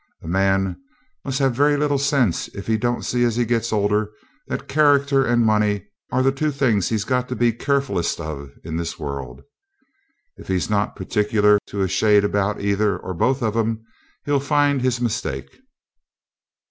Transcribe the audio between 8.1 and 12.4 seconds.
of in this world. If he's not particular to a shade